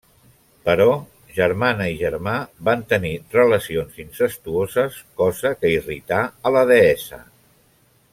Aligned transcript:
Però 0.67 0.85
germana 1.35 1.89
i 1.95 1.99
germà 1.99 2.33
van 2.69 2.81
tenir 2.93 3.11
relacions 3.35 3.99
incestuoses, 4.05 4.97
cosa 5.23 5.53
que 5.61 5.73
irrità 5.77 6.23
a 6.51 6.55
la 6.57 6.65
deessa. 6.73 7.21